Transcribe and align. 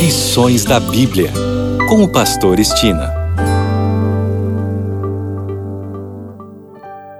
Lições 0.00 0.64
da 0.64 0.80
Bíblia, 0.80 1.30
com 1.86 2.02
o 2.02 2.08
Pastor 2.08 2.58
Estina. 2.58 3.12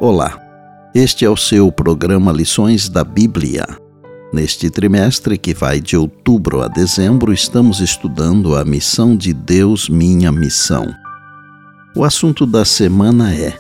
Olá, 0.01 0.41
este 0.95 1.27
é 1.27 1.29
o 1.29 1.37
seu 1.37 1.71
programa 1.71 2.33
Lições 2.33 2.89
da 2.89 3.05
Bíblia. 3.05 3.67
Neste 4.33 4.71
trimestre, 4.71 5.37
que 5.37 5.53
vai 5.53 5.79
de 5.79 5.95
outubro 5.95 6.63
a 6.63 6.69
dezembro, 6.69 7.35
estamos 7.35 7.81
estudando 7.81 8.57
a 8.57 8.65
missão 8.65 9.15
de 9.15 9.35
Deus, 9.35 9.91
minha 9.91 10.33
missão. 10.33 10.87
O 11.95 12.03
assunto 12.03 12.47
da 12.47 12.65
semana 12.65 13.35
é 13.35 13.59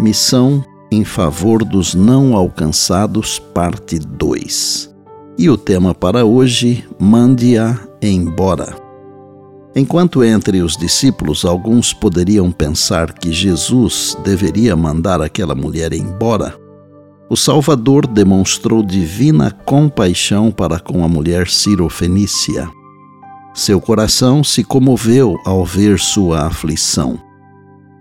Missão 0.00 0.64
em 0.90 1.04
favor 1.04 1.62
dos 1.62 1.94
não 1.94 2.34
alcançados, 2.34 3.38
parte 3.38 3.98
2. 3.98 4.90
E 5.36 5.50
o 5.50 5.58
tema 5.58 5.94
para 5.94 6.24
hoje, 6.24 6.88
mande-a 6.98 7.89
embora. 8.02 8.76
Enquanto 9.74 10.24
entre 10.24 10.62
os 10.62 10.76
discípulos 10.76 11.44
alguns 11.44 11.92
poderiam 11.92 12.50
pensar 12.50 13.12
que 13.12 13.32
Jesus 13.32 14.16
deveria 14.24 14.74
mandar 14.74 15.22
aquela 15.22 15.54
mulher 15.54 15.92
embora, 15.92 16.58
o 17.28 17.36
Salvador 17.36 18.06
demonstrou 18.08 18.82
divina 18.82 19.52
compaixão 19.52 20.50
para 20.50 20.80
com 20.80 21.04
a 21.04 21.08
mulher 21.08 21.46
cirofenícia. 21.46 22.68
Seu 23.54 23.80
coração 23.80 24.42
se 24.42 24.64
comoveu 24.64 25.36
ao 25.46 25.64
ver 25.64 26.00
sua 26.00 26.46
aflição. 26.46 27.16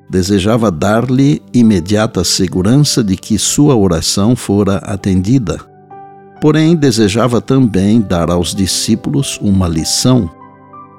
Desejava 0.09 0.71
dar-lhe 0.71 1.39
imediata 1.53 2.23
segurança 2.23 3.03
de 3.03 3.15
que 3.15 3.37
sua 3.37 3.75
oração 3.75 4.35
fora 4.35 4.77
atendida 4.77 5.68
Porém, 6.41 6.75
desejava 6.75 7.41
também 7.41 7.99
dar 7.99 8.29
aos 8.29 8.55
discípulos 8.55 9.37
uma 9.41 9.67
lição, 9.67 10.29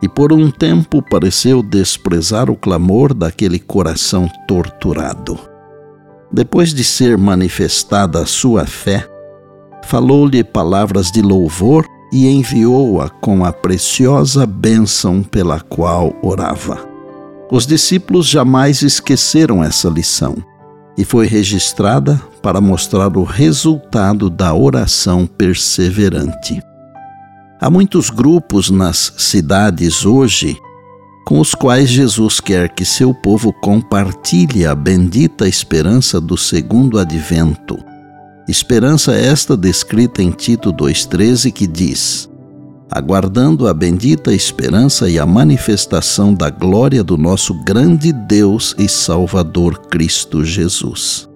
e 0.02 0.08
por 0.08 0.32
um 0.32 0.50
tempo 0.50 1.02
pareceu 1.02 1.62
desprezar 1.62 2.50
o 2.50 2.56
clamor 2.56 3.14
daquele 3.14 3.58
coração 3.58 4.28
torturado. 4.46 5.38
Depois 6.32 6.72
de 6.72 6.84
ser 6.84 7.18
manifestada 7.18 8.20
a 8.20 8.26
sua 8.26 8.66
fé, 8.66 9.06
falou-lhe 9.84 10.44
palavras 10.44 11.10
de 11.10 11.22
louvor 11.22 11.86
e 12.12 12.28
enviou-a 12.28 13.08
com 13.08 13.44
a 13.44 13.52
preciosa 13.52 14.46
bênção 14.46 15.22
pela 15.22 15.60
qual 15.60 16.14
orava. 16.22 16.78
Os 17.50 17.66
discípulos 17.66 18.26
jamais 18.26 18.82
esqueceram 18.82 19.64
essa 19.64 19.88
lição 19.88 20.36
e 21.00 21.04
foi 21.04 21.26
registrada 21.26 22.20
para 22.42 22.60
mostrar 22.60 23.16
o 23.16 23.24
resultado 23.24 24.28
da 24.28 24.54
oração 24.54 25.26
perseverante. 25.26 26.62
Há 27.58 27.70
muitos 27.70 28.10
grupos 28.10 28.68
nas 28.68 29.14
cidades 29.16 30.04
hoje 30.04 30.58
com 31.26 31.40
os 31.40 31.54
quais 31.54 31.88
Jesus 31.88 32.38
quer 32.38 32.68
que 32.68 32.84
seu 32.84 33.14
povo 33.14 33.50
compartilhe 33.50 34.66
a 34.66 34.74
bendita 34.74 35.48
esperança 35.48 36.20
do 36.20 36.36
segundo 36.36 36.98
advento. 36.98 37.78
Esperança 38.46 39.14
esta 39.14 39.56
descrita 39.56 40.22
em 40.22 40.30
Tito 40.30 40.70
2,13 40.70 41.50
que 41.50 41.66
diz: 41.66 42.29
aguardando 42.90 43.68
a 43.68 43.74
bendita 43.74 44.34
esperança 44.34 45.08
e 45.08 45.18
a 45.18 45.24
manifestação 45.24 46.34
da 46.34 46.50
glória 46.50 47.04
do 47.04 47.16
nosso 47.16 47.54
grande 47.62 48.12
Deus 48.12 48.74
e 48.76 48.88
Salvador 48.88 49.78
Cristo 49.88 50.44
Jesus. 50.44 51.28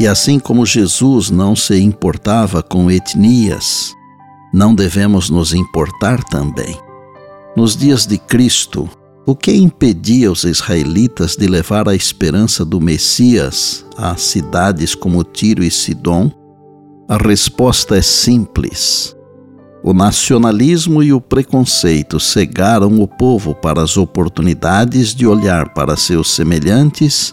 E 0.00 0.06
assim 0.06 0.40
como 0.40 0.66
Jesus 0.66 1.30
não 1.30 1.54
se 1.54 1.80
importava 1.80 2.62
com 2.62 2.90
etnias, 2.90 3.94
não 4.52 4.74
devemos 4.74 5.30
nos 5.30 5.54
importar 5.54 6.22
também. 6.24 6.76
Nos 7.56 7.76
dias 7.76 8.06
de 8.06 8.18
Cristo, 8.18 8.88
o 9.26 9.36
que 9.36 9.52
impedia 9.52 10.32
os 10.32 10.44
israelitas 10.44 11.36
de 11.36 11.46
levar 11.46 11.88
a 11.88 11.94
esperança 11.94 12.64
do 12.64 12.80
Messias 12.80 13.84
a 13.96 14.16
cidades 14.16 14.94
como 14.94 15.22
Tiro 15.22 15.62
e 15.62 15.70
Sidom? 15.70 16.30
A 17.08 17.16
resposta 17.16 17.96
é 17.96 18.02
simples 18.02 19.17
o 19.82 19.92
nacionalismo 19.92 21.02
e 21.02 21.12
o 21.12 21.20
preconceito 21.20 22.18
cegaram 22.18 23.00
o 23.00 23.06
povo 23.06 23.54
para 23.54 23.82
as 23.82 23.96
oportunidades 23.96 25.14
de 25.14 25.26
olhar 25.26 25.72
para 25.72 25.96
seus 25.96 26.30
semelhantes 26.30 27.32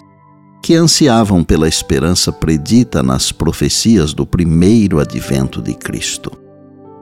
que 0.61 0.73
ansiavam 0.73 1.43
pela 1.43 1.67
esperança 1.67 2.31
predita 2.31 3.03
nas 3.03 3.31
profecias 3.31 4.13
do 4.13 4.25
primeiro 4.25 4.99
advento 4.99 5.61
de 5.61 5.73
Cristo. 5.73 6.31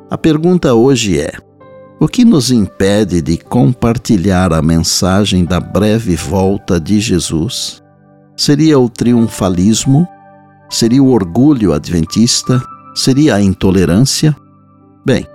A 0.09 0.17
pergunta 0.17 0.73
hoje 0.73 1.19
é: 1.19 1.31
o 1.99 2.07
que 2.07 2.25
nos 2.25 2.51
impede 2.51 3.21
de 3.21 3.37
compartilhar 3.37 4.51
a 4.51 4.61
mensagem 4.61 5.45
da 5.45 5.61
breve 5.61 6.15
volta 6.15 6.77
de 6.79 6.99
Jesus? 6.99 7.81
Seria 8.35 8.77
o 8.77 8.89
triunfalismo? 8.89 10.05
Seria 10.69 11.01
o 11.01 11.11
orgulho 11.11 11.71
adventista? 11.71 12.61
Seria 12.93 13.35
a 13.35 13.41
intolerância? 13.41 14.35
Bem, 15.05 15.25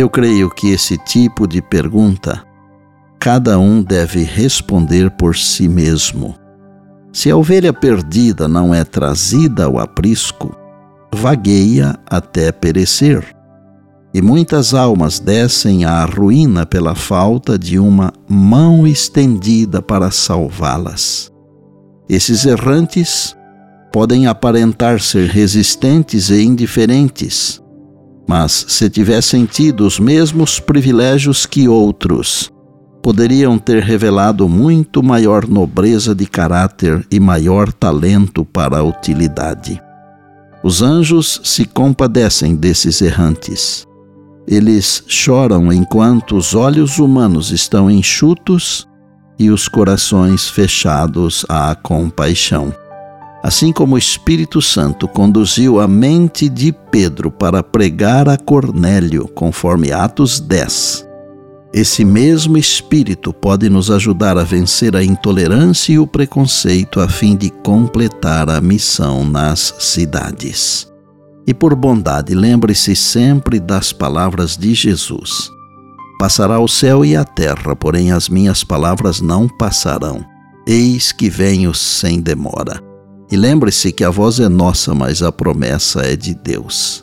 eu 0.00 0.08
creio 0.08 0.50
que 0.50 0.70
esse 0.70 0.96
tipo 0.98 1.46
de 1.46 1.60
pergunta 1.60 2.42
cada 3.22 3.56
um 3.56 3.80
deve 3.80 4.24
responder 4.24 5.08
por 5.12 5.36
si 5.36 5.68
mesmo. 5.68 6.34
Se 7.12 7.30
a 7.30 7.36
ovelha 7.36 7.72
perdida 7.72 8.48
não 8.48 8.74
é 8.74 8.82
trazida 8.82 9.66
ao 9.66 9.78
aprisco, 9.78 10.52
vagueia 11.14 11.94
até 12.04 12.50
perecer. 12.50 13.24
E 14.12 14.20
muitas 14.20 14.74
almas 14.74 15.20
descem 15.20 15.84
à 15.84 16.04
ruína 16.04 16.66
pela 16.66 16.96
falta 16.96 17.56
de 17.56 17.78
uma 17.78 18.12
mão 18.28 18.88
estendida 18.88 19.80
para 19.80 20.10
salvá-las. 20.10 21.30
Esses 22.08 22.44
errantes 22.44 23.36
podem 23.92 24.26
aparentar 24.26 25.00
ser 25.00 25.28
resistentes 25.28 26.28
e 26.28 26.42
indiferentes, 26.42 27.61
mas 28.28 28.64
se 28.68 28.88
tivessem 28.88 29.44
tido 29.44 29.86
os 29.86 29.98
mesmos 29.98 30.60
privilégios 30.60 31.44
que 31.46 31.68
outros, 31.68 32.50
poderiam 33.02 33.58
ter 33.58 33.82
revelado 33.82 34.48
muito 34.48 35.02
maior 35.02 35.46
nobreza 35.48 36.14
de 36.14 36.24
caráter 36.24 37.04
e 37.10 37.18
maior 37.18 37.72
talento 37.72 38.44
para 38.44 38.78
a 38.78 38.82
utilidade. 38.82 39.82
Os 40.62 40.80
anjos 40.80 41.40
se 41.42 41.64
compadecem 41.64 42.54
desses 42.54 43.02
errantes. 43.02 43.84
Eles 44.46 45.02
choram 45.08 45.72
enquanto 45.72 46.36
os 46.36 46.54
olhos 46.54 46.98
humanos 46.98 47.50
estão 47.50 47.90
enxutos 47.90 48.86
e 49.38 49.50
os 49.50 49.66
corações 49.66 50.48
fechados 50.48 51.44
à 51.48 51.74
compaixão. 51.74 52.72
Assim 53.42 53.72
como 53.72 53.96
o 53.96 53.98
Espírito 53.98 54.62
Santo 54.62 55.08
conduziu 55.08 55.80
a 55.80 55.88
mente 55.88 56.48
de 56.48 56.72
Pedro 56.72 57.30
para 57.30 57.62
pregar 57.62 58.28
a 58.28 58.36
Cornélio, 58.36 59.26
conforme 59.28 59.90
Atos 59.90 60.38
10, 60.38 61.06
esse 61.74 62.04
mesmo 62.04 62.58
Espírito 62.58 63.32
pode 63.32 63.70
nos 63.70 63.90
ajudar 63.90 64.36
a 64.36 64.44
vencer 64.44 64.94
a 64.94 65.02
intolerância 65.02 65.94
e 65.94 65.98
o 65.98 66.06
preconceito 66.06 67.00
a 67.00 67.08
fim 67.08 67.34
de 67.34 67.48
completar 67.48 68.50
a 68.50 68.60
missão 68.60 69.24
nas 69.24 69.74
cidades. 69.78 70.86
E 71.46 71.54
por 71.54 71.74
bondade, 71.74 72.34
lembre-se 72.34 72.94
sempre 72.94 73.58
das 73.58 73.90
palavras 73.90 74.54
de 74.54 74.74
Jesus: 74.74 75.48
Passará 76.18 76.60
o 76.60 76.68
céu 76.68 77.06
e 77.06 77.16
a 77.16 77.24
terra, 77.24 77.74
porém 77.74 78.12
as 78.12 78.28
minhas 78.28 78.62
palavras 78.62 79.22
não 79.22 79.48
passarão. 79.48 80.22
Eis 80.66 81.10
que 81.10 81.30
venho 81.30 81.72
sem 81.74 82.20
demora. 82.20 82.91
E 83.32 83.36
lembre-se 83.36 83.90
que 83.92 84.04
a 84.04 84.10
voz 84.10 84.38
é 84.40 84.46
nossa, 84.46 84.94
mas 84.94 85.22
a 85.22 85.32
promessa 85.32 86.02
é 86.02 86.14
de 86.14 86.34
Deus. 86.34 87.02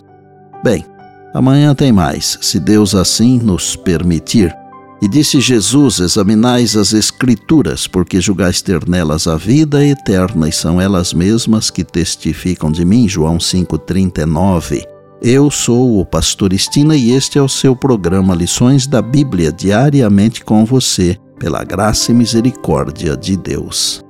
Bem, 0.63 0.85
amanhã 1.33 1.73
tem 1.73 1.91
mais, 1.91 2.37
se 2.39 2.59
Deus 2.59 2.93
assim 2.93 3.39
nos 3.39 3.75
permitir. 3.75 4.55
E 5.01 5.07
disse 5.07 5.41
Jesus: 5.41 5.99
Examinais 5.99 6.77
as 6.77 6.93
Escrituras, 6.93 7.87
porque 7.87 8.21
julgais 8.21 8.61
ter 8.61 8.87
nelas 8.87 9.25
a 9.25 9.37
vida 9.37 9.83
eterna, 9.83 10.47
e 10.47 10.51
são 10.51 10.79
elas 10.79 11.15
mesmas 11.15 11.71
que 11.71 11.83
testificam 11.83 12.71
de 12.71 12.85
mim. 12.85 13.09
João 13.09 13.39
5,39. 13.39 14.83
Eu 15.23 15.49
sou 15.49 15.99
o 15.99 16.05
Pastor 16.05 16.53
Estina 16.53 16.95
e 16.95 17.11
este 17.11 17.39
é 17.39 17.41
o 17.41 17.49
seu 17.49 17.75
programa 17.75 18.35
Lições 18.35 18.85
da 18.85 19.01
Bíblia, 19.01 19.51
diariamente 19.51 20.45
com 20.45 20.63
você, 20.63 21.17
pela 21.39 21.63
graça 21.63 22.11
e 22.11 22.13
misericórdia 22.13 23.17
de 23.17 23.35
Deus. 23.35 24.07